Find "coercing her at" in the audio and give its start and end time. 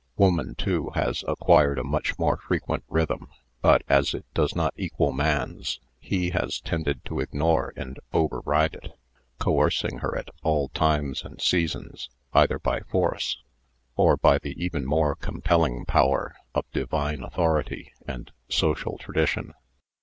9.37-10.29